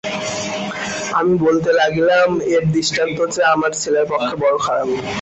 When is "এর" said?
2.53-2.63